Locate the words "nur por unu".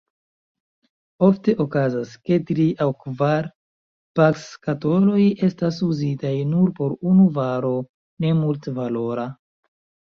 6.57-7.31